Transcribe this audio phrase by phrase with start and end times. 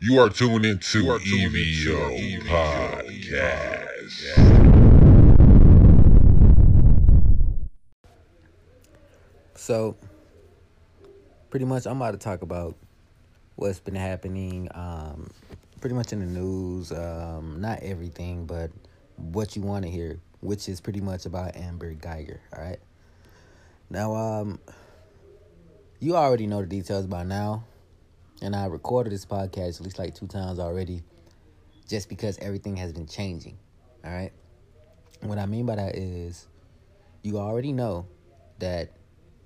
[0.00, 3.98] You are tuned into EVO Podcast.
[9.56, 9.96] So,
[11.50, 12.76] pretty much, I'm about to talk about
[13.56, 15.30] what's been happening, um,
[15.80, 16.92] pretty much in the news.
[16.92, 18.70] Um, not everything, but
[19.16, 22.38] what you want to hear, which is pretty much about Amber Guyger.
[22.56, 22.78] All right.
[23.90, 24.60] Now, um,
[25.98, 27.64] you already know the details by now,
[28.42, 31.02] and I recorded this podcast at least like two times already,
[31.88, 33.58] just because everything has been changing.
[34.04, 34.32] All right.
[35.22, 36.46] What I mean by that is,
[37.22, 38.06] you already know
[38.58, 38.90] that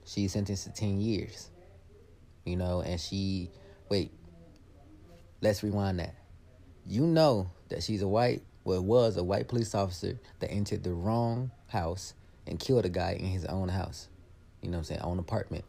[0.04, 1.50] she's sentenced to 10 years.
[2.44, 3.50] You know, and she,
[3.88, 4.10] wait,
[5.40, 6.14] let's rewind that.
[6.86, 10.92] You know that she's a white, well, was a white police officer that entered the
[10.92, 12.14] wrong house
[12.46, 14.08] and killed a guy in his own house.
[14.60, 15.00] You know what I'm saying?
[15.02, 15.64] Own apartment.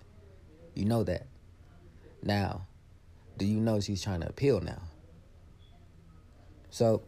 [0.74, 1.28] You know that.
[2.24, 2.66] Now,
[3.38, 4.82] do you know she's trying to appeal now?
[6.70, 7.04] So,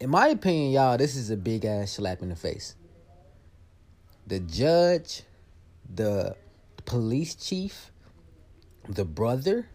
[0.00, 2.74] in my opinion, y'all, this is a big ass slap in the face.
[4.26, 5.22] The judge,
[5.94, 6.36] the
[6.84, 7.90] police chief,
[8.88, 9.68] the brother,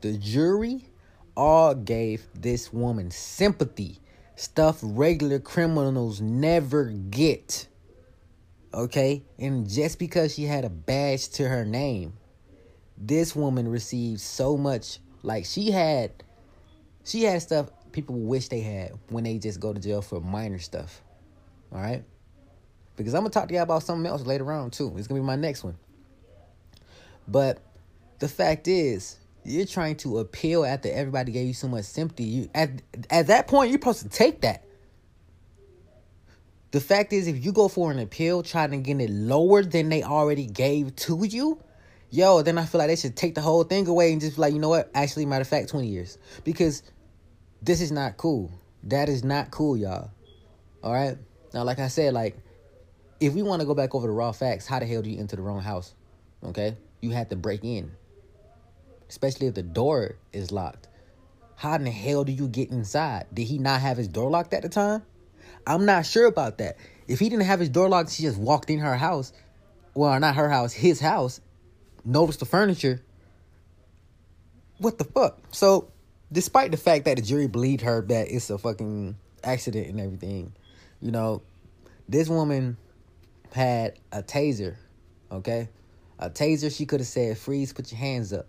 [0.00, 0.84] the jury,
[1.36, 3.98] all gave this woman sympathy.
[4.36, 7.66] Stuff regular criminals never get.
[8.72, 9.22] Okay?
[9.38, 12.14] And just because she had a badge to her name,
[12.96, 16.12] this woman received so much like she had
[17.04, 20.58] she had stuff people wish they had when they just go to jail for minor
[20.58, 21.02] stuff.
[21.72, 22.04] All right?
[22.96, 24.94] Because I'm going to talk to y'all about something else later on too.
[24.96, 25.76] It's going to be my next one.
[27.26, 27.60] But
[28.18, 32.24] the fact is, you're trying to appeal after everybody gave you so much sympathy.
[32.24, 32.70] You at
[33.10, 34.64] at that point, you're supposed to take that.
[36.70, 39.88] The fact is, if you go for an appeal trying to get it lower than
[39.88, 41.62] they already gave to you,
[42.10, 44.42] yo, then I feel like they should take the whole thing away and just be
[44.42, 44.90] like, you know what?
[44.94, 46.18] Actually, matter of fact, 20 years.
[46.44, 46.82] Because
[47.62, 48.50] this is not cool.
[48.84, 50.10] That is not cool, y'all.
[50.82, 51.16] All right?
[51.52, 52.36] Now, like I said, like,
[53.20, 55.18] if we want to go back over the raw facts, how the hell do you
[55.18, 55.94] enter the wrong house?
[56.44, 56.76] Okay?
[57.00, 57.90] You had to break in.
[59.08, 60.88] Especially if the door is locked.
[61.56, 63.26] How in the hell do you get inside?
[63.34, 65.02] Did he not have his door locked at the time?
[65.66, 66.76] I'm not sure about that.
[67.08, 69.32] If he didn't have his door locked, she just walked in her house.
[69.94, 71.40] Well, not her house, his house.
[72.04, 73.02] Noticed the furniture.
[74.78, 75.38] What the fuck?
[75.50, 75.90] So,
[76.30, 80.52] despite the fact that the jury believed her that it's a fucking accident and everything,
[81.00, 81.42] you know,
[82.08, 82.76] this woman
[83.52, 84.76] had a taser,
[85.30, 85.68] okay?
[86.18, 88.46] A taser, she could have said, freeze, put your hands up.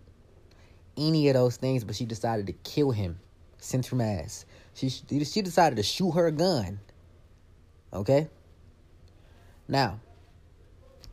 [0.96, 3.18] Any of those things, but she decided to kill him.
[3.58, 4.44] Center mass.
[4.74, 6.80] She, she decided to shoot her gun.
[7.92, 8.28] Okay?
[9.68, 10.00] Now,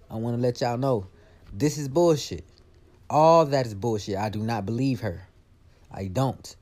[0.09, 1.07] I want to let y'all know
[1.53, 2.45] this is bullshit.
[3.09, 4.17] All that is bullshit.
[4.17, 5.27] I do not believe her.
[5.91, 6.55] I don't.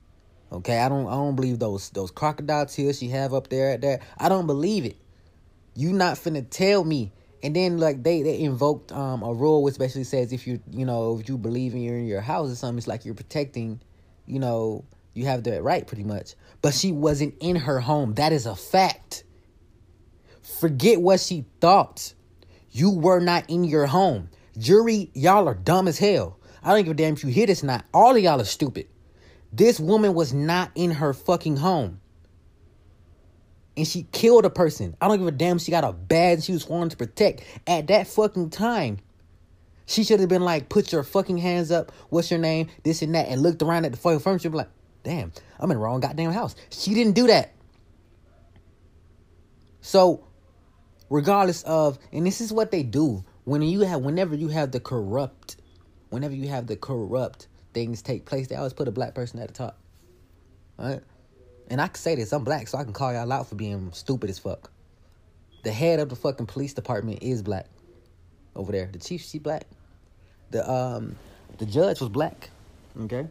[0.52, 3.82] Okay, I don't I don't believe those those crocodile tears she have up there at
[3.82, 4.02] that.
[4.18, 4.98] I don't believe it.
[5.76, 7.12] You not finna tell me
[7.46, 10.84] and then like they they invoked um a rule which basically says if you you
[10.84, 13.80] know if you believe in your in your house or something, it's like you're protecting,
[14.26, 16.34] you know, you have that right pretty much.
[16.64, 18.16] But she wasn't in her home.
[18.16, 19.26] That is a fact.
[20.60, 22.14] Forget what she thought.
[22.72, 24.30] You were not in your home.
[24.58, 26.40] Jury, y'all are dumb as hell.
[26.64, 27.86] I don't give a damn if you hit us not.
[27.94, 28.88] All of y'all are stupid.
[29.52, 32.02] This woman was not in her fucking home
[33.78, 34.96] and she killed a person.
[35.02, 35.60] I don't give a damn.
[35.60, 39.00] She got a badge she was sworn to protect at that fucking time.
[39.86, 41.92] She should have been like, put your fucking hands up.
[42.10, 42.70] What's your name?
[42.84, 44.50] This and that, and looked around at the fucking furniture.
[44.50, 44.70] Like,
[45.04, 46.56] damn, I'm in the wrong goddamn house.
[46.72, 47.54] She didn't do that.
[49.82, 50.26] So,
[51.10, 54.80] regardless of, and this is what they do when you have, whenever you have the
[54.80, 55.58] corrupt,
[56.10, 59.48] whenever you have the corrupt things take place, they always put a black person at
[59.48, 59.78] the top.
[60.78, 61.02] right
[61.70, 63.92] and I can say this, I'm black, so I can call y'all out for being
[63.94, 64.72] stupid as fuck.
[65.64, 67.66] The head of the fucking police department is black.
[68.56, 68.90] Over there.
[68.92, 69.66] The chief, she black.
[70.52, 71.16] The um
[71.58, 72.50] the judge was black.
[73.02, 73.28] Okay?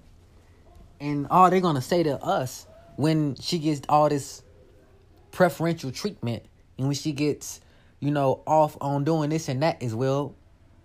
[1.01, 4.43] And all they're gonna say to us when she gets all this
[5.31, 6.45] preferential treatment
[6.77, 7.61] and when she gets,
[8.05, 10.35] you know, off on doing this and that as well,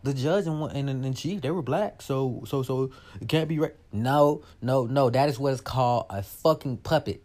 [0.04, 3.60] the judge and and, and chief they were black, so so so it can't be
[3.60, 3.76] right.
[3.92, 5.10] No, no, no.
[5.10, 7.22] That is what is called a fucking puppet.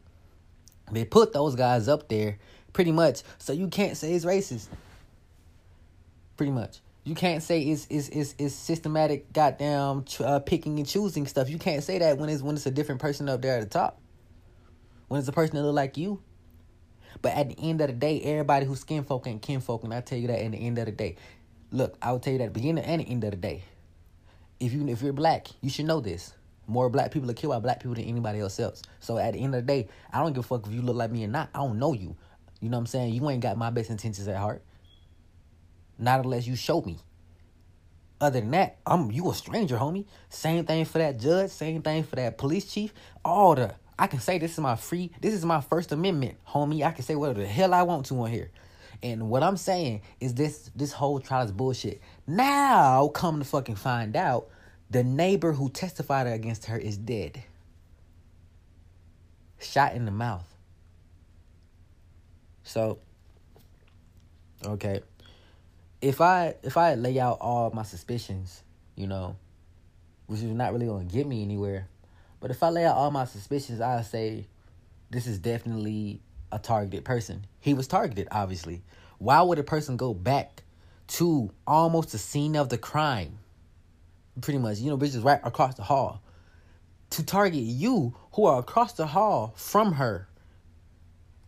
[0.91, 2.38] They put those guys up there
[2.73, 4.67] pretty much, so you can't say it's racist.
[6.37, 11.29] Pretty much, you can't say it's it's it's, it's systematic, goddamn uh, picking and choosing
[11.29, 11.49] stuff.
[11.49, 13.70] You can't say that when it's when it's a different person up there at the
[13.70, 14.00] top.
[15.06, 16.20] When it's a person that look like you.
[17.23, 20.01] But at the end of the day, everybody who's skin folk ain't kinfolk, and I
[20.01, 20.41] tell you that.
[20.41, 21.17] At the end of the day,
[21.71, 23.65] look, I will tell you that at the beginning and the end of the day.
[24.61, 26.33] If you if you're black, you should know this.
[26.67, 28.83] More black people are killed by black people than anybody else else.
[29.01, 30.97] So at the end of the day, I don't give a fuck if you look
[30.97, 31.51] like me or not.
[31.55, 32.17] I don't know you.
[32.61, 33.13] You know what I'm saying?
[33.13, 34.63] You ain't got my best intentions at heart.
[35.99, 36.99] Not unless you show me.
[38.21, 40.07] Other than that, I'm you a stranger, homie.
[40.31, 42.95] Same thing for that judge, same thing for that police chief.
[43.25, 46.85] All the I can say this is my free, this is my first amendment, homie.
[46.85, 48.50] I can say whatever the hell I want to on here.
[49.02, 52.00] And what I'm saying is this this whole trial is bullshit.
[52.26, 54.49] Now come to fucking find out
[54.91, 57.43] the neighbor who testified against her is dead.
[59.58, 60.49] Shot in the mouth.
[62.62, 62.99] So
[64.64, 65.02] okay
[66.05, 68.62] if I if I lay out all my suspicions,
[68.94, 69.37] you know,
[70.26, 71.88] which is not really gonna get me anywhere,
[72.44, 74.46] but if I lay out all my suspicions, I say
[75.08, 76.20] this is definitely
[76.52, 77.46] a targeted person.
[77.58, 78.82] He was targeted, obviously.
[79.17, 80.62] Why would a person go back
[81.06, 83.38] to almost the scene of the crime?
[84.43, 86.20] Pretty much, you know, bitches right across the hall
[87.08, 90.29] to target you who are across the hall from her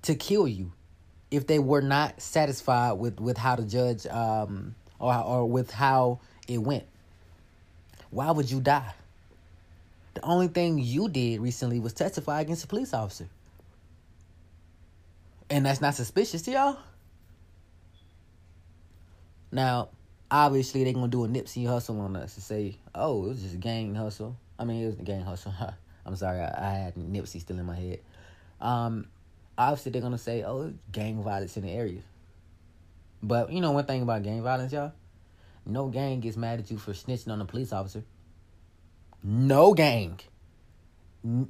[0.00, 0.72] to kill you
[1.30, 6.20] if they were not satisfied with with how the judge um or or with how
[6.48, 6.84] it went.
[8.08, 8.94] Why would you die?
[10.16, 13.28] The only thing you did recently was testify against a police officer.
[15.50, 16.78] And that's not suspicious to y'all?
[19.52, 19.90] Now,
[20.30, 23.56] obviously they're gonna do a Nipsey Hussle on us and say, oh, it was just
[23.56, 24.38] a gang hustle.
[24.58, 25.52] I mean it was a gang hustle.
[26.06, 28.00] I'm sorry, I, I had Nipsey still in my head.
[28.58, 29.08] Um,
[29.58, 32.00] obviously they're gonna say, "Oh, gang violence in the area."
[33.22, 34.92] But you know one thing about gang violence, y'all.
[35.66, 38.02] No gang gets mad at you for snitching on a police officer.
[39.28, 40.20] No gang.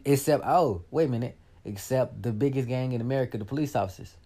[0.06, 1.37] Except, oh, wait a minute.
[1.64, 4.17] Except the biggest gang in America, the police officers.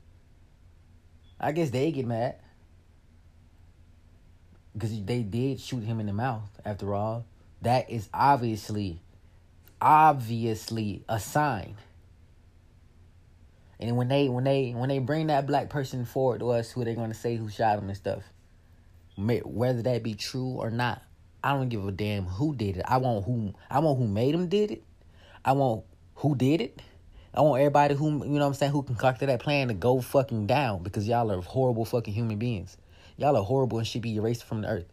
[1.41, 2.37] I guess they get mad.
[4.73, 7.27] Because they did shoot him in the mouth, after all.
[7.63, 9.03] That is obviously,
[9.81, 11.77] obviously a sign
[13.81, 16.85] and when they when they when they bring that black person forward to us, who
[16.85, 18.23] they're gonna say who shot him and stuff,
[19.17, 21.03] whether that be true or not,
[21.43, 22.85] I don't give a damn who did it.
[22.87, 24.83] I want who I want who made him did it.
[25.45, 25.85] I want
[26.17, 26.83] who did it.
[27.33, 30.01] I want everybody who you know what I'm saying who concocted that plan to go
[30.01, 32.77] fucking down because y'all are horrible fucking human beings.
[33.17, 34.93] Y'all are horrible and should be erased from the earth.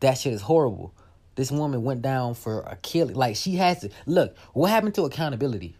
[0.00, 0.94] That shit is horrible.
[1.34, 3.14] This woman went down for a killing.
[3.14, 4.36] Like she has to look.
[4.52, 5.76] What happened to accountability?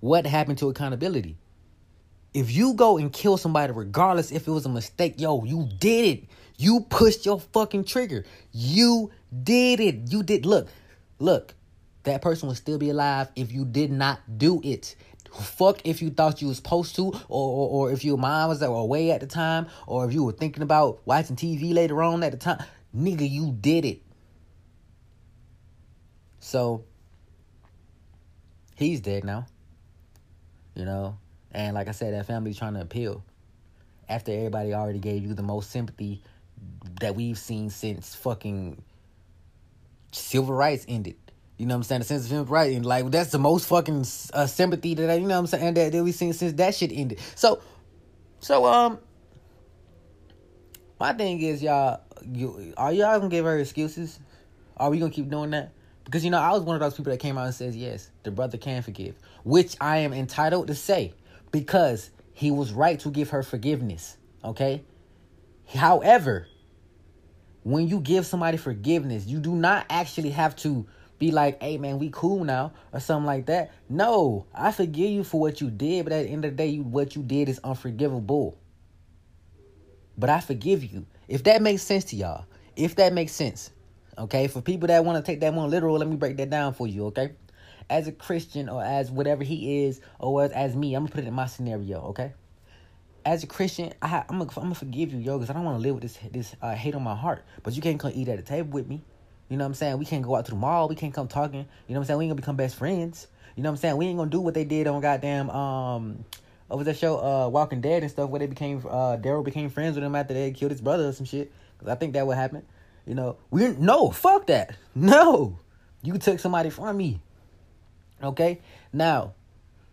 [0.00, 1.36] what happened to accountability?
[2.34, 6.18] If you go and kill somebody, regardless if it was a mistake, yo, you did
[6.18, 6.24] it.
[6.56, 8.24] You pushed your fucking trigger.
[8.52, 9.10] You
[9.42, 10.10] did it.
[10.10, 10.46] You did.
[10.46, 10.68] Look,
[11.18, 11.54] look,
[12.04, 14.96] that person would still be alive if you did not do it.
[15.32, 18.62] Fuck if you thought you was supposed to, or, or, or if your mom was
[18.62, 22.32] away at the time, or if you were thinking about watching TV later on at
[22.32, 22.64] the time.
[22.96, 24.02] Nigga, you did it.
[26.40, 26.84] So,
[28.76, 29.46] he's dead now
[30.76, 31.18] you know?
[31.50, 33.24] And like I said, that family's trying to appeal
[34.08, 36.22] after everybody already gave you the most sympathy
[37.00, 38.82] that we've seen since fucking
[40.12, 41.16] civil rights ended.
[41.58, 42.00] You know what I'm saying?
[42.00, 45.14] The sense of civil rights, and like that's the most fucking uh, sympathy that I,
[45.14, 47.18] you know what I'm saying that, that we've seen since that shit ended.
[47.34, 47.60] So,
[48.40, 48.98] so um,
[51.00, 52.00] my thing is y'all,
[52.30, 54.20] you are y'all gonna give her excuses?
[54.76, 55.72] Are we gonna keep doing that?
[56.04, 58.10] Because you know, I was one of those people that came out and says, yes,
[58.22, 61.14] the brother can forgive, which I am entitled to say
[61.50, 64.18] because he was right to give her forgiveness.
[64.44, 64.82] Okay?
[65.74, 66.48] However,
[67.62, 70.86] when you give somebody forgiveness, you do not actually have to
[71.18, 73.72] be like, hey man, we cool now, or something like that.
[73.88, 76.76] No, I forgive you for what you did, but at the end of the day,
[76.76, 78.58] what you did is unforgivable.
[80.16, 81.06] But I forgive you.
[81.28, 82.46] If that makes sense to y'all,
[82.76, 83.70] if that makes sense.
[84.18, 86.72] Okay, for people that want to take that one literal, let me break that down
[86.72, 87.06] for you.
[87.06, 87.32] Okay,
[87.90, 91.24] as a Christian or as whatever he is, or as, as me, I'm gonna put
[91.24, 92.00] it in my scenario.
[92.06, 92.32] Okay,
[93.26, 95.82] as a Christian, I, am gonna, I'm forgive you, yo, because I don't want to
[95.82, 97.44] live with this this uh, hate on my heart.
[97.64, 99.02] But you can't come eat at a table with me.
[99.48, 99.98] You know what I'm saying?
[99.98, 100.88] We can't go out to the mall.
[100.88, 101.66] We can't come talking.
[101.88, 102.18] You know what I'm saying?
[102.18, 103.26] We ain't gonna become best friends.
[103.56, 103.96] You know what I'm saying?
[103.96, 106.24] We ain't gonna do what they did on goddamn um
[106.70, 109.96] over that show uh Walking Dead and stuff where they became uh Daryl became friends
[109.96, 111.52] with him after they killed his brother or some shit.
[111.78, 112.62] Cause I think that would happen.
[113.06, 114.76] You know, we no fuck that.
[114.94, 115.58] No,
[116.02, 117.20] you took somebody from me.
[118.22, 118.60] Okay,
[118.92, 119.34] now,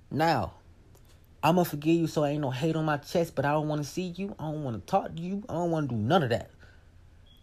[0.09, 0.53] now,
[1.43, 3.35] I'm gonna forgive you, so I ain't no hate on my chest.
[3.35, 4.33] But I don't want to see you.
[4.39, 5.43] I don't want to talk to you.
[5.49, 6.49] I don't want to do none of that.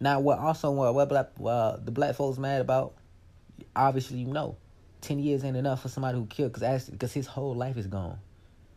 [0.01, 2.95] Now, what also what, what black uh, the black folks mad about?
[3.77, 4.57] Obviously, you know,
[5.03, 8.19] ten years ain't enough for somebody who killed because because his whole life is gone.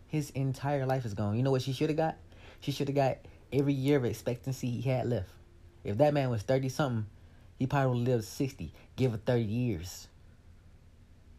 [0.08, 1.38] His entire life is gone.
[1.38, 2.18] You know what she should have got?
[2.60, 3.18] She should have got
[3.52, 5.30] every year of expectancy he had left.
[5.84, 7.06] If that man was 30 something,
[7.60, 8.74] He probably would live 60.
[8.96, 10.08] Give it 30 years.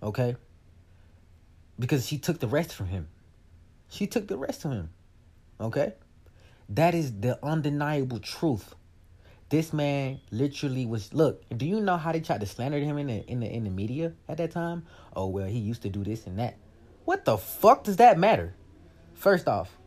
[0.02, 0.36] Okay?
[1.78, 3.08] Because she took the rest from him.
[3.94, 4.90] She took the rest of him.
[5.60, 5.94] Okay?
[6.68, 8.74] That is the undeniable truth.
[9.50, 13.06] This man literally was look, do you know how they tried to slander him in
[13.06, 14.84] the in the in the media at that time?
[15.14, 16.56] Oh well he used to do this and that.
[17.04, 18.56] What the fuck does that matter?
[19.12, 19.78] First off,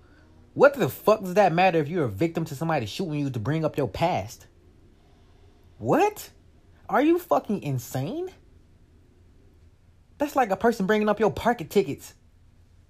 [0.54, 3.40] what the fuck does that matter if you're a victim to somebody shooting you to
[3.40, 4.48] bring up your past?
[5.80, 6.30] What?
[6.88, 8.30] Are you fucking insane?
[10.18, 12.14] That's like a person bringing up your parking tickets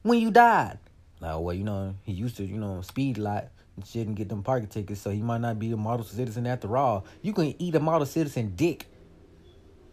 [0.03, 0.77] when you died.
[1.19, 4.15] Like, well, you know, he used to, you know, speed a lot and shit and
[4.15, 7.05] get them parking tickets, so he might not be a model citizen after all.
[7.21, 8.85] You can eat a model citizen dick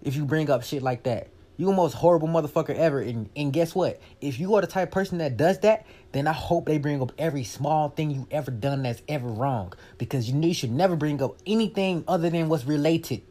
[0.03, 1.29] if you bring up shit like that.
[1.57, 3.01] You the most horrible motherfucker ever.
[3.01, 4.01] And and guess what?
[4.21, 7.13] If you are the type person that does that, then I hope they bring up
[7.17, 9.73] every small thing you ever done that's ever wrong.
[9.97, 13.23] Because you you should never bring up anything other than what's related.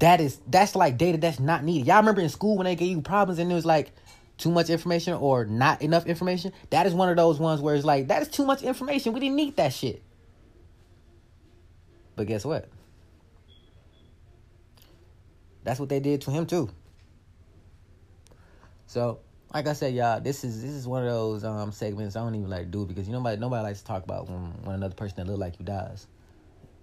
[0.00, 1.86] That is that's like data that's not needed.
[1.86, 3.92] Y'all remember in school when they gave you problems and it was like
[4.40, 6.52] too much information or not enough information?
[6.70, 9.12] That is one of those ones where it's like, that is too much information.
[9.12, 10.02] We didn't need that shit.
[12.16, 12.68] But guess what?
[15.62, 16.70] That's what they did to him too.
[18.86, 19.20] So,
[19.54, 22.34] like I said, y'all, this is this is one of those um segments I don't
[22.34, 24.74] even like to do because you know nobody nobody likes to talk about when when
[24.74, 26.06] another person that look like you dies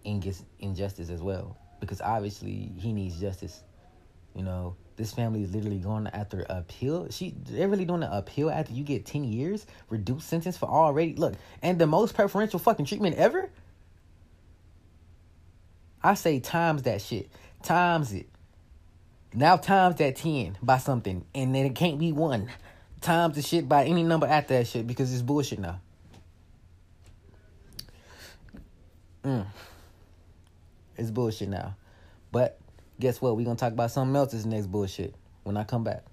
[0.05, 3.63] and gets injustice as well because obviously he needs justice.
[4.37, 7.07] You know, this family is literally going after appeal.
[7.09, 11.15] She they're really doing an appeal after you get ten years reduced sentence for already
[11.15, 13.49] look and the most preferential fucking treatment ever.
[16.03, 17.29] I say times that shit,
[17.63, 18.27] times it.
[19.33, 22.49] Now times that 10 by something, and then it can't be one.
[23.01, 25.81] Times the shit by any number after that shit because it's bullshit now.
[29.23, 29.45] Mm.
[30.95, 31.75] It's bullshit now.
[32.31, 32.59] But
[32.99, 33.37] guess what?
[33.37, 35.13] We're going to talk about something else this next bullshit
[35.43, 36.03] when I come back.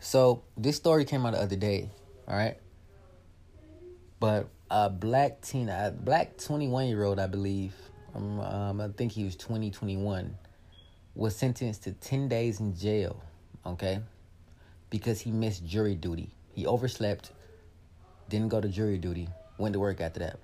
[0.00, 1.90] So, this story came out the other day,
[2.28, 2.56] all right?
[4.20, 7.74] But a black teen, a black 21 year old, I believe,
[8.14, 10.36] um, um, I think he was 20, 21,
[11.14, 13.22] was sentenced to 10 days in jail,
[13.66, 14.00] okay?
[14.90, 16.30] Because he missed jury duty.
[16.52, 17.32] He overslept,
[18.28, 20.38] didn't go to jury duty, went to work after that.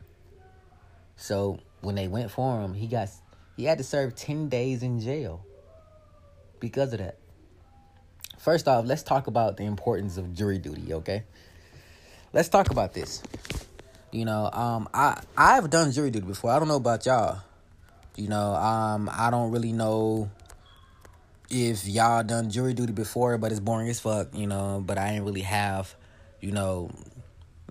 [1.17, 3.09] So when they went for him, he got
[3.57, 5.45] he had to serve 10 days in jail
[6.61, 7.17] because of that.
[8.38, 11.25] First off, let's talk about the importance of jury duty, okay?
[12.33, 13.23] Let's talk about this.
[14.12, 16.50] You know, um, I I've done jury duty before.
[16.50, 17.40] I don't know about y'all.
[18.17, 20.31] You know, um, I don't really know
[21.50, 24.29] if y'all done jury duty before, but it's boring as fuck.
[24.35, 25.95] You know, but I ain't really have,
[26.40, 26.90] you know,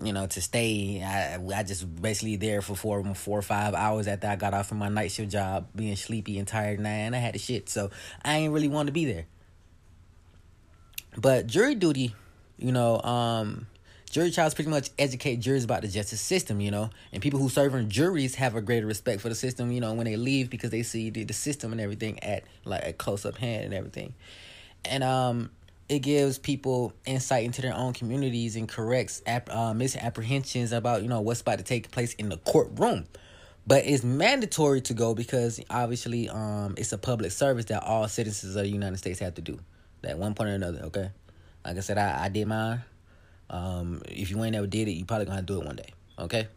[0.02, 1.04] you know, to stay.
[1.04, 4.68] I I just basically there for four four or five hours after I got off
[4.68, 7.70] from my night shift job, being sleepy and tired, and I, had the shit.
[7.70, 7.92] So
[8.24, 9.26] I ain't really want to be there.
[11.18, 12.16] But jury duty,
[12.58, 13.68] you know, um,
[14.10, 17.50] jury trials pretty much educate jurors about the justice system, you know, and people who
[17.50, 20.50] serve in juries have a greater respect for the system, you know, when they leave
[20.50, 23.74] because they see the, the system and everything at like a close up hand and
[23.74, 24.14] everything,
[24.86, 25.50] and um,
[25.90, 31.10] it gives people insight into their own communities and corrects ap- uh, misapprehensions about you
[31.10, 33.08] know what's about to take place in the courtroom.
[33.66, 38.56] But it's mandatory to go because obviously um it's a public service that all citizens
[38.56, 39.60] of the United States have to do.
[40.04, 41.12] At one point or another, okay.
[41.66, 42.82] Like I said, I, I did mine.
[43.50, 45.94] Um, if you ain't ever did it, you probably gonna do it one day.
[46.18, 46.48] Okay.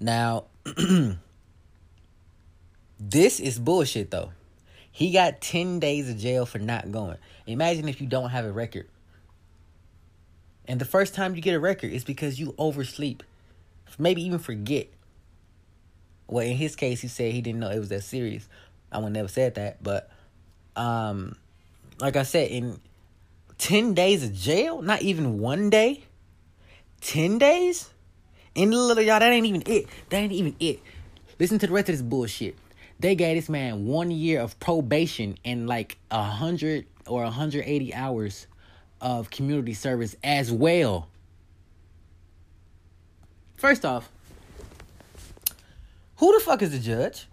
[0.00, 0.46] Now,
[2.98, 4.32] this is bullshit though.
[4.92, 7.16] He got 10 days of jail for not going.
[7.46, 8.88] Imagine if you don't have a record.
[10.66, 13.22] And the first time you get a record is because you oversleep.
[13.98, 14.88] Maybe even forget.
[16.28, 18.48] Well, in his case, he said he didn't know it was that serious.
[18.92, 20.10] I would never said that, but
[20.76, 21.36] um,
[22.00, 22.80] like I said, in
[23.58, 24.80] 10 days of jail?
[24.80, 26.04] Not even one day?
[27.02, 27.90] 10 days?
[28.56, 29.86] And little y'all, that ain't even it.
[30.08, 30.80] That ain't even it.
[31.38, 32.56] Listen to the rest of this bullshit.
[33.00, 38.46] They gave this man one year of probation and like a hundred or 180 hours
[39.00, 41.08] of community service as well.
[43.56, 44.10] First off,
[46.16, 47.26] who the fuck is the judge?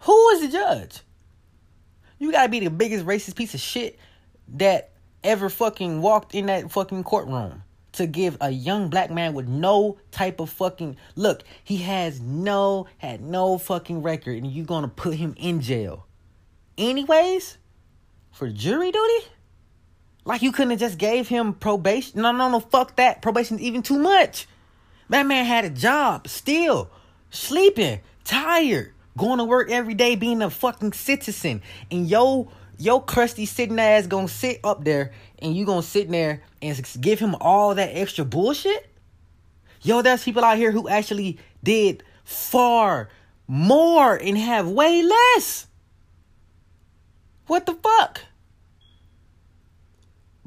[0.00, 1.02] Who is the judge?
[2.18, 4.00] You gotta be the biggest racist piece of shit
[4.48, 4.90] that
[5.22, 7.62] ever fucking walked in that fucking courtroom
[7.92, 12.86] to give a young black man with no type of fucking look he has no
[12.98, 16.06] had no fucking record and you're gonna put him in jail.
[16.78, 17.58] Anyways
[18.32, 19.26] for jury duty?
[20.24, 22.22] Like you couldn't have just gave him probation?
[22.22, 23.22] No no no fuck that.
[23.22, 24.46] Probation's even too much.
[25.08, 26.88] That man had a job, still
[27.30, 31.62] sleeping, tired, going to work every day, being a fucking citizen.
[31.90, 36.42] And yo, yo crusty sitting ass gonna sit up there and you gonna sit there
[36.62, 38.86] and give him all that extra bullshit?
[39.82, 43.08] Yo, there's people out here who actually did far
[43.46, 45.66] more and have way less.
[47.46, 48.22] What the fuck?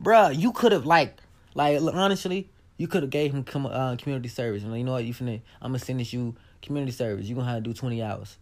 [0.01, 1.17] Bruh, you could have like,
[1.55, 4.63] like honestly, you could have gave him com- uh, community service.
[4.63, 5.05] And you know what?
[5.05, 7.25] You finna, I'm gonna send this you community service.
[7.27, 8.37] You gonna have to do 20 hours,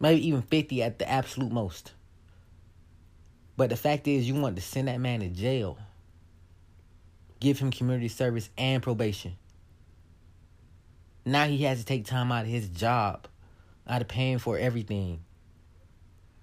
[0.00, 1.92] maybe even 50 at the absolute most.
[3.56, 5.78] But the fact is, you want to send that man to jail.
[7.40, 9.36] Give him community service and probation.
[11.24, 13.26] Now he has to take time out of his job,
[13.86, 15.20] out of paying for everything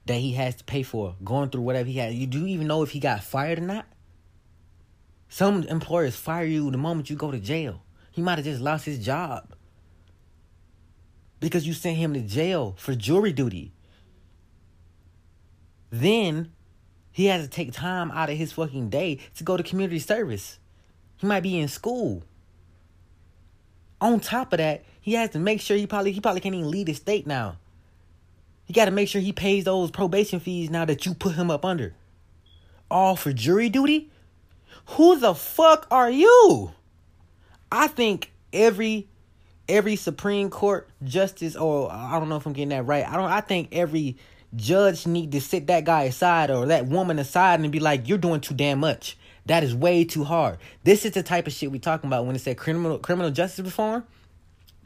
[0.06, 2.16] that he has to pay for, going through whatever he has.
[2.16, 3.86] You do even know if he got fired or not?
[5.28, 7.84] Some employers fire you the moment you go to jail.
[8.12, 9.54] He might have just lost his job
[11.40, 13.72] because you sent him to jail for jury duty.
[15.92, 16.52] Then
[17.12, 20.60] he has to take time out of his fucking day to go to community service.
[21.18, 22.24] He might be in school.
[24.02, 26.72] On top of that, he has to make sure he probably he probably can't even
[26.72, 27.58] lead the state now.
[28.66, 31.50] He got to make sure he pays those probation fees now that you put him
[31.50, 31.94] up under.
[32.90, 34.12] All for jury duty?
[34.90, 36.72] Who the fuck are you?
[37.72, 39.08] I think every
[39.68, 43.08] every Supreme Court justice or I don't know if I'm getting that right.
[43.08, 44.18] I don't I think every
[44.56, 48.18] judge need to sit that guy aside or that woman aside and be like, "You're
[48.18, 49.18] doing too damn much.
[49.46, 52.36] That is way too hard." This is the type of shit we talking about when
[52.36, 54.04] it said criminal criminal justice reform,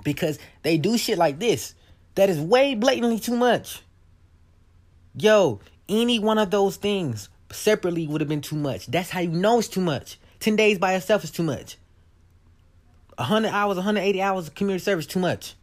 [0.04, 1.76] because they do shit like this
[2.16, 3.82] that is way blatantly too much.
[5.16, 8.88] Yo, any one of those things separately would have been too much.
[8.88, 10.20] That's how you know it's too much.
[10.40, 11.78] 10 days by itself is too much.
[13.18, 15.56] 100 hours, 180 hours of community service, too much.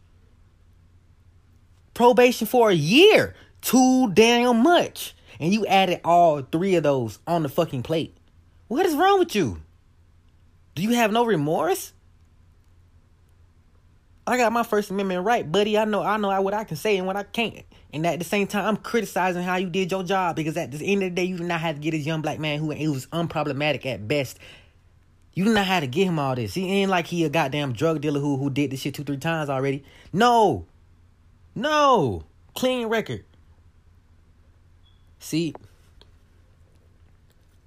[1.93, 5.15] Probation for a year, too damn much.
[5.39, 8.15] And you added all three of those on the fucking plate.
[8.67, 9.61] What is wrong with you?
[10.75, 11.93] Do you have no remorse?
[14.25, 15.77] I got my First Amendment right, buddy.
[15.77, 17.65] I know I know what I can say and what I can't.
[17.91, 20.85] And at the same time, I'm criticizing how you did your job because at the
[20.85, 22.71] end of the day, you do not have to get this young black man who
[22.71, 24.39] it was unproblematic at best.
[25.33, 26.53] You do not have to get him all this.
[26.53, 29.17] He ain't like he a goddamn drug dealer who who did this shit two, three
[29.17, 29.83] times already.
[30.13, 30.65] No.
[31.55, 32.23] No.
[32.53, 33.25] Clean record.
[35.21, 35.53] See,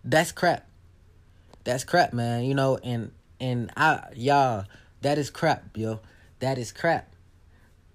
[0.05, 0.67] that's crap.
[1.63, 2.45] That's crap, man.
[2.45, 4.65] You know, and and I y'all,
[5.01, 6.01] that is crap, yo.
[6.41, 7.15] That is crap.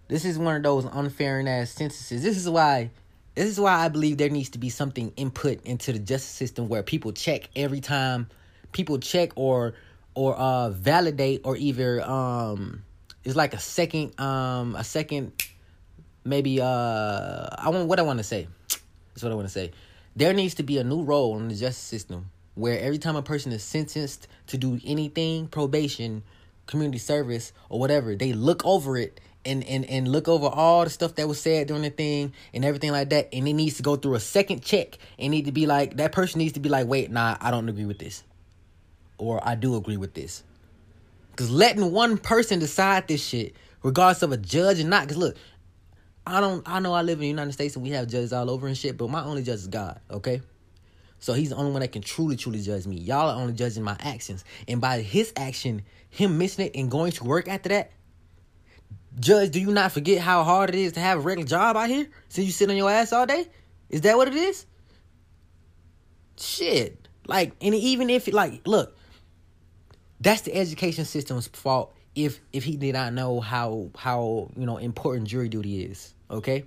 [0.07, 2.23] This is one of those unfair ass sentences.
[2.23, 2.89] This is why
[3.35, 6.69] this is why I believe there needs to be something input into the justice system
[6.69, 8.29] where people check every time
[8.71, 9.75] people check or
[10.15, 12.83] or uh validate or either um
[13.25, 15.33] it's like a second um a second
[16.23, 16.65] maybe uh
[17.57, 18.47] I want what I want to say.
[19.19, 19.71] That's what I want to say.
[20.15, 23.21] There needs to be a new role in the justice system where every time a
[23.21, 26.23] person is sentenced to do anything, probation,
[26.67, 30.89] community service, or whatever, they look over it and, and, and look over all the
[30.89, 33.27] stuff that was said during the thing and everything like that.
[33.33, 36.13] And it needs to go through a second check and need to be like, that
[36.13, 38.23] person needs to be like, wait, nah, I don't agree with this.
[39.17, 40.43] Or I do agree with this.
[41.31, 43.53] Because letting one person decide this shit,
[43.83, 45.35] regardless of a judge or not, because look,
[46.29, 48.49] I don't, I know I live in the United States and we have judges all
[48.49, 50.41] over and shit, but my only judge is God, okay?
[51.17, 52.97] So he's the only one that can truly, truly judge me.
[52.97, 54.45] Y'all are only judging my actions.
[54.67, 57.91] And by his action, him missing it and going to work after that,
[59.19, 61.89] Judge, do you not forget how hard it is to have a regular job out
[61.89, 63.47] here since you sit on your ass all day?
[63.89, 64.65] Is that what it is?
[66.37, 67.07] Shit.
[67.25, 68.95] Like, and even if, like, look,
[70.21, 74.77] that's the education system's fault if if he did not know how how you know
[74.77, 76.65] important jury duty is okay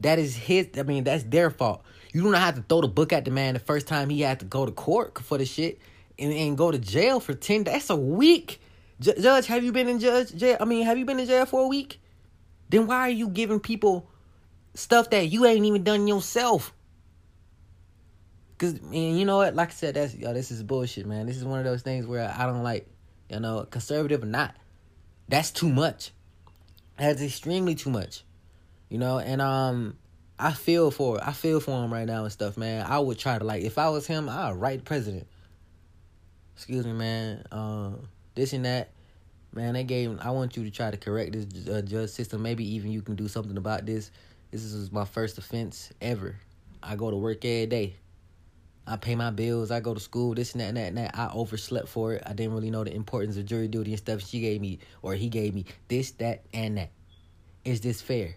[0.00, 2.88] that is his i mean that's their fault you do not have to throw the
[2.88, 5.44] book at the man the first time he had to go to court for the
[5.44, 5.78] shit
[6.18, 8.60] and, and go to jail for 10 that's a week
[9.02, 10.56] J- judge, have you been in judge jail?
[10.60, 12.00] I mean, have you been in jail for a week?
[12.68, 14.08] Then why are you giving people
[14.74, 16.72] stuff that you ain't even done yourself?
[18.58, 19.56] Cause man, you know what?
[19.56, 21.26] Like I said, that's yo, this is bullshit, man.
[21.26, 22.86] This is one of those things where I don't like,
[23.28, 24.54] you know, conservative or not.
[25.28, 26.12] That's too much.
[26.96, 28.22] That's extremely too much.
[28.92, 29.96] You know, and um
[30.38, 32.84] I feel for I feel for him right now and stuff, man.
[32.86, 35.26] I would try to like if I was him, I'd write president.
[36.54, 37.42] Excuse me, man.
[37.50, 38.90] Um this and that.
[39.54, 40.20] Man, they gave.
[40.20, 42.42] I want you to try to correct this uh, judge system.
[42.42, 44.10] Maybe even you can do something about this.
[44.50, 46.36] This is my first offense ever.
[46.82, 47.96] I go to work every day.
[48.86, 49.70] I pay my bills.
[49.70, 50.34] I go to school.
[50.34, 51.18] This and that and that and that.
[51.18, 52.24] I overslept for it.
[52.26, 54.20] I didn't really know the importance of jury duty and stuff.
[54.20, 56.90] She gave me or he gave me this, that, and that.
[57.64, 58.36] Is this fair?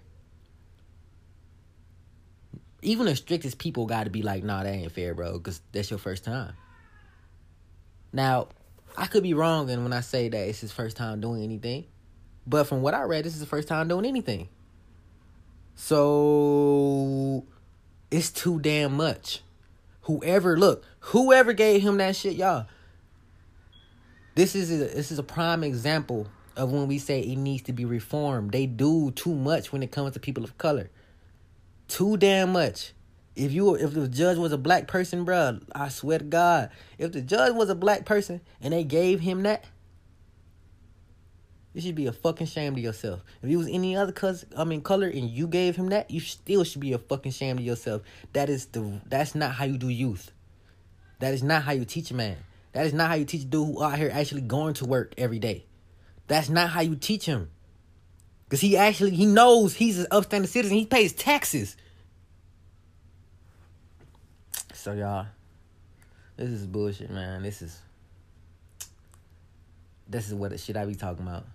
[2.82, 5.90] Even the strictest people got to be like, nah, that ain't fair, bro, because that's
[5.90, 6.54] your first time.
[8.14, 8.50] Now,
[8.98, 11.86] I could be wrong, and when I say that it's his first time doing anything,
[12.48, 14.50] but from what I read, this is the first time doing anything.
[15.76, 17.46] So
[18.10, 19.42] it's too damn much.
[20.04, 22.68] Whoever look, whoever gave him that shit, y'all.
[24.36, 27.74] This is a, this is a prime example of when we say it needs to
[27.74, 28.52] be reformed.
[28.52, 30.90] They do too much when it comes to people of color.
[31.88, 32.94] Too damn much.
[33.36, 37.12] If you if the judge was a black person, bruh, I swear to God, if
[37.12, 39.66] the judge was a black person and they gave him that,
[41.74, 43.22] you should be a fucking shame to yourself.
[43.42, 46.22] If he was any other cuz I mean color and you gave him that, you
[46.22, 48.04] still should be a fucking shame to yourself.
[48.32, 50.32] That is the that's not how you do youth.
[51.20, 52.38] That is not how you teach a man.
[52.72, 55.14] That is not how you teach a dude who out here actually going to work
[55.18, 55.66] every day.
[56.28, 57.50] That's not how you teach him.
[58.50, 60.78] Cause he actually he knows he's an upstanding citizen.
[60.78, 61.76] He pays taxes.
[64.74, 65.26] So y'all,
[66.38, 67.42] this is bullshit, man.
[67.42, 67.82] This is
[70.08, 71.46] this is what the shit I be talking about.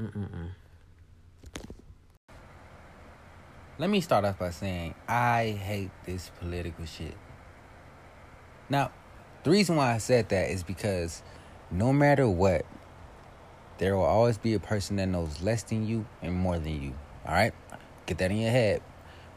[0.00, 0.48] Mm-mm-mm.
[3.78, 7.14] Let me start off by saying I hate this political shit.
[8.70, 8.90] Now,
[9.42, 11.22] the reason why I said that is because
[11.70, 12.64] no matter what,
[13.78, 16.94] there will always be a person that knows less than you and more than you.
[17.26, 17.52] All right?
[18.06, 18.82] Get that in your head.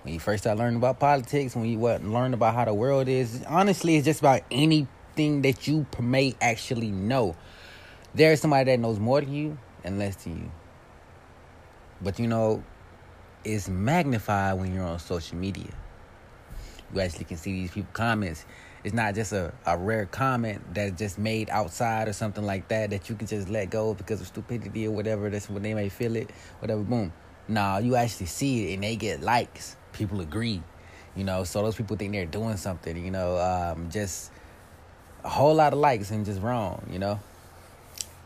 [0.03, 3.07] When you first start learning about politics, when you what, learn about how the world
[3.07, 7.35] is, honestly, it's just about anything that you may actually know.
[8.15, 10.51] There's somebody that knows more than you and less than you.
[12.01, 12.63] But you know,
[13.43, 15.71] it's magnified when you're on social media.
[16.93, 18.45] You actually can see these people comments.
[18.83, 22.91] It's not just a, a rare comment that's just made outside or something like that
[22.91, 25.29] that you can just let go because of stupidity or whatever.
[25.29, 27.11] That's what they may feel it, whatever, boom.
[27.47, 29.75] Nah, you actually see it and they get likes.
[29.91, 30.61] People agree.
[31.15, 34.31] You know, so those people think they're doing something, you know, um, just
[35.23, 37.19] a whole lot of likes and just wrong, you know.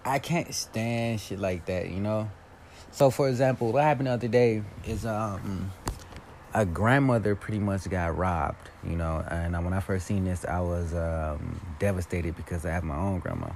[0.05, 2.29] I can't stand shit like that, you know.
[2.91, 5.71] So, for example, what happened the other day is um,
[6.53, 9.25] a grandmother pretty much got robbed, you know.
[9.29, 13.19] And when I first seen this, I was um, devastated because I have my own
[13.19, 13.49] grandma,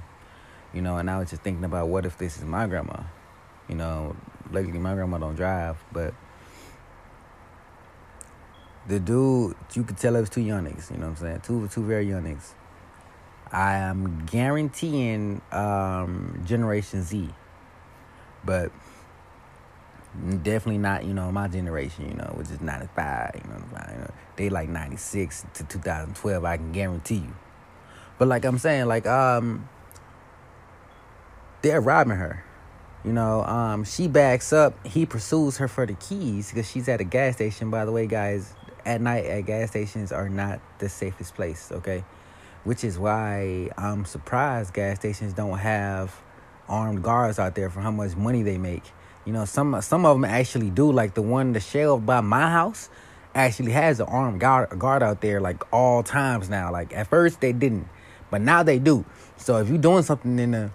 [0.74, 0.98] you know.
[0.98, 3.00] And I was just thinking about what if this is my grandma,
[3.68, 4.16] you know.
[4.50, 6.14] Luckily, my grandma don't drive, but
[8.88, 11.40] the dude, you could tell it was two young niggas, you know what I'm saying?
[11.42, 12.52] Two, two very young niggas.
[13.52, 17.28] I am guaranteeing um, Generation Z,
[18.44, 18.72] but
[20.42, 23.56] definitely not, you know, my generation, you know, which is 95, you know,
[23.92, 27.36] you know, they like 96 to 2012, I can guarantee you.
[28.18, 29.68] But like I'm saying, like, um,
[31.62, 32.44] they're robbing her.
[33.04, 34.84] You know, um, she backs up.
[34.86, 37.70] He pursues her for the keys because she's at a gas station.
[37.70, 41.70] By the way, guys, at night at gas stations are not the safest place.
[41.70, 42.04] Okay,
[42.64, 46.14] which is why I'm surprised gas stations don't have
[46.68, 48.84] armed guards out there for how much money they make.
[49.28, 50.90] You know, some some of them actually do.
[50.90, 52.88] Like the one, the Shell by my house,
[53.34, 56.72] actually has an armed guard guard out there like all times now.
[56.72, 57.88] Like at first they didn't,
[58.30, 59.04] but now they do.
[59.36, 60.70] So if you're doing something in the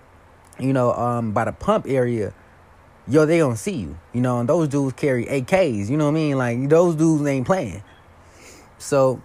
[0.60, 2.32] you know, um, by the pump area,
[3.08, 3.98] yo, they gonna see you.
[4.14, 5.90] You know, and those dudes carry AKs.
[5.90, 6.38] You know what I mean?
[6.38, 7.82] Like those dudes ain't playing.
[8.78, 9.20] So,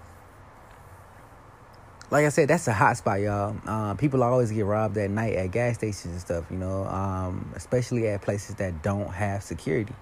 [2.10, 3.56] like I said, that's a hot spot, y'all.
[3.66, 6.44] Uh, people always get robbed at night at gas stations and stuff.
[6.50, 9.94] You know, um, especially at places that don't have security.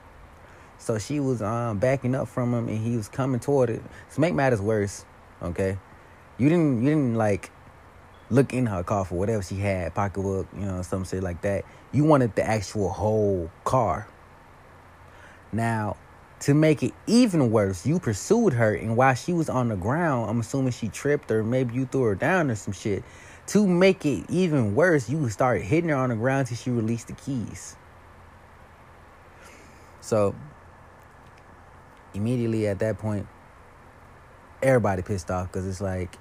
[0.79, 3.83] So she was um, backing up from him, and he was coming toward it.
[4.15, 5.05] To make matters worse,
[5.43, 5.79] okay,
[6.39, 7.51] you didn't you didn't like
[8.31, 11.65] look in her car for whatever she had, pocketbook, you know, some shit like that.
[11.93, 14.07] You wanted the actual whole car.
[15.53, 15.97] Now,
[16.47, 20.31] to make it even worse, you pursued her, and while she was on the ground,
[20.31, 23.03] I'm assuming she tripped or maybe you threw her down or some shit.
[23.49, 27.09] To make it even worse, you started hitting her on the ground till she released
[27.09, 27.75] the keys.
[30.01, 30.37] So,
[32.15, 33.27] immediately at that point,
[34.63, 36.17] everybody pissed off because it's like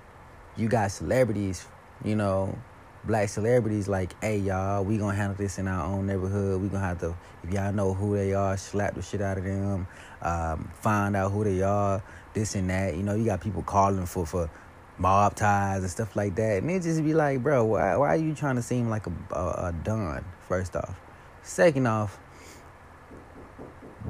[0.58, 1.68] you got celebrities
[2.04, 2.58] you know,
[3.06, 6.62] black celebrities like, hey y'all, we gonna handle this in our own neighborhood.
[6.62, 9.44] We gonna have to, if y'all know who they are, slap the shit out of
[9.44, 9.88] them,
[10.22, 12.96] um, find out who they are, this and that.
[12.96, 14.50] You know, you got people calling for for
[14.98, 18.18] mob ties and stuff like that, and it just be like, bro, why why are
[18.18, 20.26] you trying to seem like a a, a don?
[20.48, 21.00] First off,
[21.44, 22.20] second off,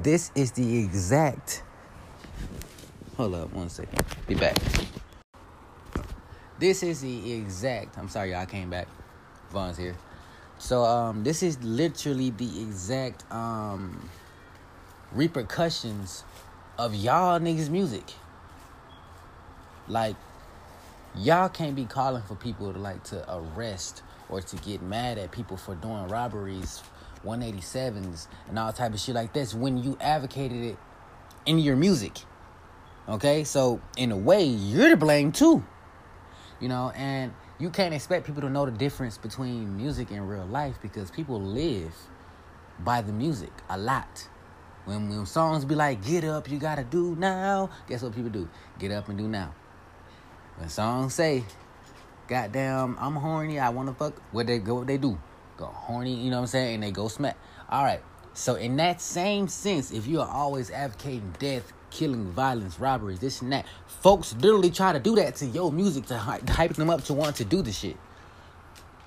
[0.02, 1.62] this is the exact.
[3.16, 4.04] Hold up, one second.
[4.26, 4.56] Be back.
[6.58, 7.96] this is the exact.
[7.98, 8.85] I'm sorry, y'all came back.
[9.56, 9.96] Vaughn's here.
[10.58, 14.10] So um, this is literally the exact um
[15.12, 16.24] repercussions
[16.76, 18.04] of y'all niggas music.
[19.88, 20.16] Like
[21.16, 25.32] y'all can't be calling for people to like to arrest or to get mad at
[25.32, 26.82] people for doing robberies,
[27.24, 30.76] 187s, and all type of shit like this when you advocated it
[31.46, 32.12] in your music.
[33.08, 35.64] Okay, so in a way, you're to blame too.
[36.60, 40.46] You know, and you can't expect people to know the difference between music and real
[40.46, 41.94] life because people live
[42.80, 44.28] by the music a lot.
[44.84, 48.48] When, when songs be like, get up, you gotta do now, guess what people do?
[48.78, 49.54] Get up and do now.
[50.58, 51.44] When songs say,
[52.28, 55.18] goddamn, I'm horny, I wanna fuck, what they go, what they do?
[55.56, 56.74] Go horny, you know what I'm saying?
[56.74, 57.38] And they go smack.
[57.70, 58.02] All right.
[58.34, 63.42] So in that same sense, if you are always advocating death, killing, violence, robberies, this
[63.42, 67.04] and that, folks literally try to do that to your music to hype them up
[67.04, 67.96] to want to do the shit.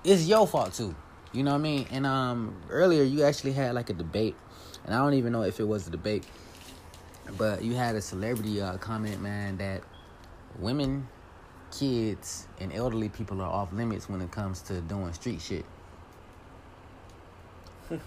[0.04, 0.96] It's your fault too.
[1.32, 1.88] You know what I mean?
[1.92, 4.36] And um earlier you actually had like a debate,
[4.86, 6.26] and I don't even know if it was a debate,
[7.38, 9.84] but you had a celebrity uh, comment, man, that
[10.58, 11.08] women
[11.72, 15.66] kids and elderly people are off limits when it comes to doing street shit.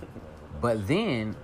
[0.60, 1.36] but then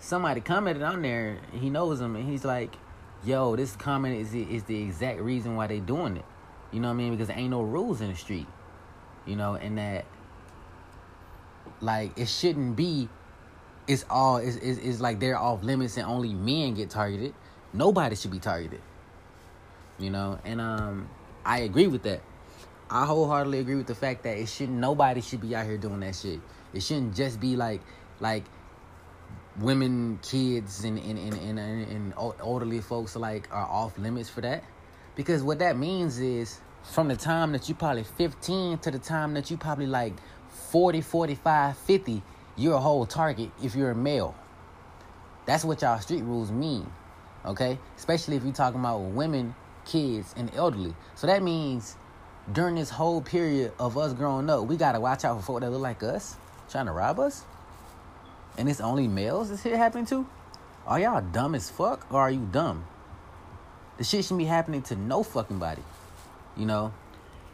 [0.00, 2.76] somebody commented on there, he knows him, and he's like,
[3.24, 6.24] "Yo, this comment is is the exact reason why they doing it."
[6.72, 7.12] You know what I mean?
[7.12, 8.46] Because there ain't no rules in the street.
[9.26, 10.04] You know, and that
[11.80, 13.08] like it shouldn't be.
[13.86, 17.34] It's all it's, it's, it's like they're off limits and only men get targeted.
[17.72, 18.80] Nobody should be targeted.
[19.98, 21.08] You know, and um,
[21.44, 22.20] I agree with that.
[22.90, 26.00] I wholeheartedly agree with the fact that it shouldn't nobody should be out here doing
[26.00, 26.40] that shit.
[26.72, 27.80] It shouldn't just be like
[28.20, 28.44] like
[29.60, 34.64] women, kids, and and, and, and, and elderly folks like are off limits for that.
[35.14, 39.34] Because what that means is from the time that you probably 15 to the time
[39.34, 40.14] that you probably like
[40.70, 42.22] 40, 45, 50,
[42.56, 44.34] you're a whole target if you're a male.
[45.46, 46.90] That's what y'all street rules mean.
[47.44, 47.78] Okay?
[47.96, 49.54] Especially if you're talking about women
[49.86, 50.94] kids, and elderly.
[51.14, 51.96] So that means
[52.52, 55.70] during this whole period of us growing up, we gotta watch out for folk that
[55.70, 56.36] look like us,
[56.68, 57.44] trying to rob us.
[58.56, 60.26] And it's only males this shit happening to?
[60.86, 62.86] Are y'all dumb as fuck or are you dumb?
[63.98, 65.82] The shit shouldn't be happening to no fucking body.
[66.56, 66.92] You know?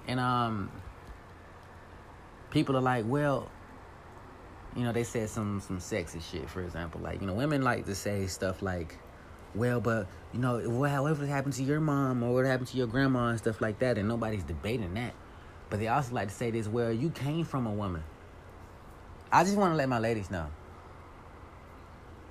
[0.06, 0.70] And um
[2.50, 3.48] people are like, well,
[4.76, 7.00] you know, they said some some sexy shit, for example.
[7.00, 8.96] Like, you know, women like to say stuff like,
[9.54, 13.28] well, but you know, whatever happened to your mom or what happened to your grandma
[13.28, 15.14] and stuff like that, and nobody's debating that.
[15.68, 18.02] But they also like to say this, well, you came from a woman.
[19.30, 20.48] I just want to let my ladies know.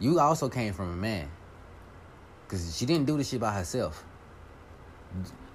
[0.02, 1.30] You also came from a man.
[2.44, 4.04] Because she didn't do this shit by herself.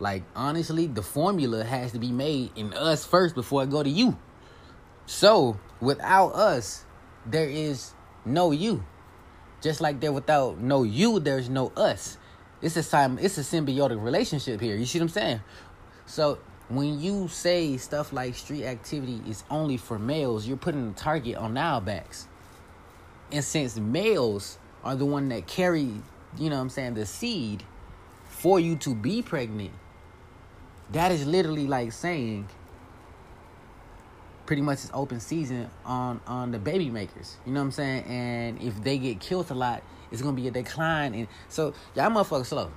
[0.01, 3.91] Like, honestly, the formula has to be made in us first before it go to
[3.91, 4.17] you.
[5.05, 6.85] So, without us,
[7.27, 7.93] there is
[8.25, 8.85] no you.
[9.61, 12.19] Just like there without no you, there's no us.
[12.63, 14.77] It's a it's a symbiotic relationship here.
[14.77, 15.41] You see what I'm saying?
[16.07, 20.93] So when you say stuff like street activity is only for males, you're putting a
[20.93, 22.29] target on our backs.
[23.33, 25.91] And since males are the one that carry,
[26.39, 27.65] you know what I'm saying, the seed
[28.29, 29.73] for you to be pregnant,
[30.93, 32.49] that is literally like saying
[34.47, 37.37] pretty much it's open season on on the baby makers.
[37.45, 38.05] You know what I'm saying?
[38.05, 41.15] And if they get killed a lot, it's gonna be a decline.
[41.15, 42.71] And so y'all motherfuckers slow.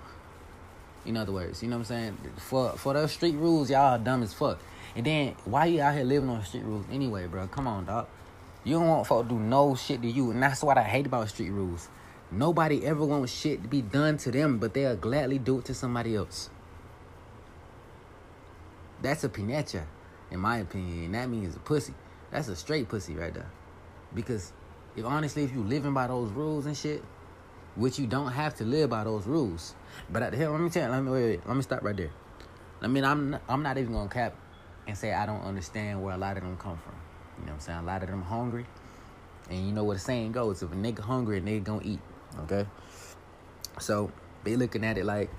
[1.06, 2.18] In other words, you know what I'm saying?
[2.38, 4.60] For for those street rules, y'all are dumb as fuck.
[4.96, 7.48] And then why you out here living on street rules anyway, bro?
[7.48, 8.08] Come on, dog.
[8.64, 11.06] You don't want folk to do no shit to you, and that's what I hate
[11.06, 11.90] about street rules.
[12.32, 15.74] Nobody ever wants shit to be done to them, but they'll gladly do it to
[15.74, 16.50] somebody else.
[19.02, 19.86] That's a pinecha
[20.32, 21.94] in my opinion, that means a pussy.
[22.32, 23.50] That's a straight pussy right there.
[24.14, 24.54] Because
[24.96, 27.04] if honestly, if you living by those rules and shit,
[27.76, 29.76] which you don't have to live by those rules.
[30.10, 31.84] But at the hell, let me tell you, let me wait, wait, let me stop
[31.84, 32.12] right there.
[32.82, 34.36] I mean, I'm I'm not even gonna cap
[34.88, 36.96] and say I don't understand where a lot of them come from.
[37.40, 37.80] You know what I'm saying?
[37.80, 38.66] A lot of them hungry,
[39.50, 42.00] and you know what the saying goes: if a nigga hungry, a nigga gonna eat.
[42.42, 42.66] Okay.
[43.80, 44.12] So
[44.44, 45.30] they looking at it like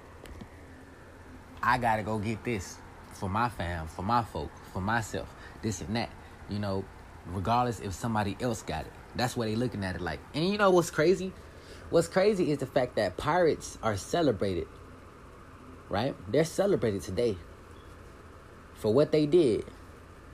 [1.62, 2.78] I gotta go get this
[3.12, 5.28] for my fam, for my folk for myself,
[5.62, 6.10] this and that.
[6.48, 6.84] You know,
[7.26, 8.92] regardless if somebody else got it.
[9.16, 10.20] That's what they looking at it like.
[10.34, 11.32] And you know what's crazy?
[11.90, 14.68] What's crazy is the fact that pirates are celebrated.
[15.88, 16.14] Right?
[16.30, 17.36] They're celebrated today
[18.74, 19.64] for what they did,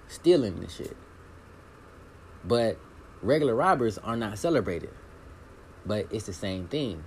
[0.09, 0.97] stealing the shit.
[2.47, 2.79] But
[3.23, 4.91] regular robbers are not celebrated.
[5.85, 7.05] But it's the same thing.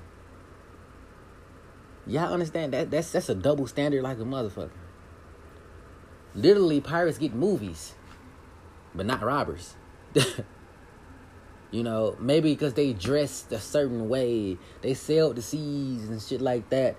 [2.07, 4.71] Y'all understand that that's that's a double standard like a motherfucker.
[6.33, 7.93] literally pirates get movies,
[8.95, 9.75] but not robbers.
[11.71, 16.41] you know, maybe because they dressed a certain way, they sailed the seas and shit
[16.41, 16.95] like that.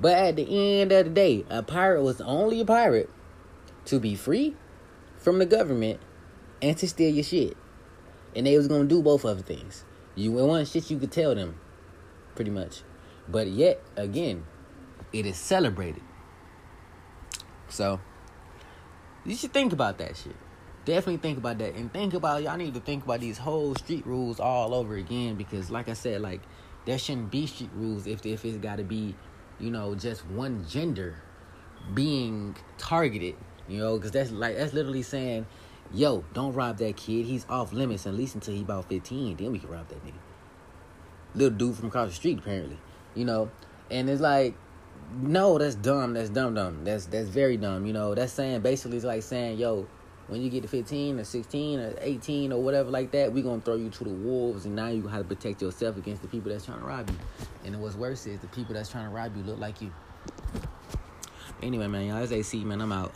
[0.00, 3.10] But at the end of the day, a pirate was only a pirate
[3.86, 4.56] to be free
[5.18, 6.00] from the government
[6.62, 7.56] and to steal your shit.
[8.36, 9.84] And they was gonna do both other things.
[10.14, 11.58] You want shit you could tell them,
[12.34, 12.82] pretty much.
[13.28, 14.44] But yet again,
[15.12, 16.02] it is celebrated.
[17.68, 18.00] So
[19.24, 20.36] you should think about that shit.
[20.84, 21.74] Definitely think about that.
[21.74, 25.34] And think about y'all need to think about these whole street rules all over again
[25.34, 26.40] because like I said, like
[26.86, 29.14] there shouldn't be street rules if if it's gotta be,
[29.60, 31.16] you know, just one gender
[31.94, 33.36] being targeted.
[33.68, 35.46] You know, because that's like that's literally saying,
[35.92, 37.26] yo, don't rob that kid.
[37.26, 39.36] He's off limits at least until he about 15.
[39.36, 40.14] Then we can rob that nigga.
[41.34, 42.78] Little dude from across the street, apparently.
[43.14, 43.50] You know?
[43.90, 44.54] And it's like,
[45.20, 46.14] no, that's dumb.
[46.14, 46.84] That's dumb, dumb.
[46.84, 47.86] That's that's very dumb.
[47.86, 49.86] You know, that's saying basically it's like saying, yo,
[50.26, 53.62] when you get to 15 or 16 or 18 or whatever like that, we're gonna
[53.62, 56.52] throw you to the wolves and now you have to protect yourself against the people
[56.52, 57.16] that's trying to rob you.
[57.64, 59.90] And what's worse is the people that's trying to rob you look like you.
[61.62, 62.80] Anyway, man, y'all, it's AC, man.
[62.80, 63.12] I'm out.